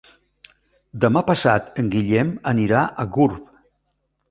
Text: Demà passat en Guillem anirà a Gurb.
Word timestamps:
Demà 1.03 1.23
passat 1.27 1.69
en 1.85 1.93
Guillem 1.97 2.33
anirà 2.55 2.83
a 3.05 3.09
Gurb. 3.19 3.55